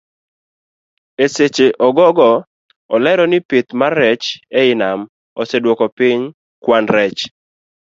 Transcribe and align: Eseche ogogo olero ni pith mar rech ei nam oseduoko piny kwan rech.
Eseche 1.23 1.67
ogogo 1.87 2.31
olero 2.95 3.23
ni 3.27 3.39
pith 3.49 3.69
mar 3.79 3.93
rech 4.01 4.25
ei 4.59 4.71
nam 4.81 4.99
oseduoko 5.41 5.85
piny 5.97 6.21
kwan 6.63 6.85
rech. 6.95 7.19